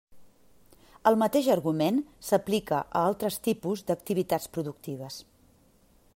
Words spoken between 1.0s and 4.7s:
El mateix argument s'aplica a altres tipus d'activitats